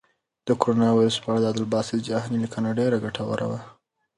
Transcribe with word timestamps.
د 0.47 0.49
کرونا 0.61 0.89
وېروس 0.93 1.17
په 1.21 1.27
اړه 1.31 1.39
د 1.41 1.45
عبدالباسط 1.51 1.99
جهاني 2.07 2.37
لیکنه 2.43 2.69
ډېره 2.79 2.97
ګټوره 3.05 3.45
وه. 3.51 3.59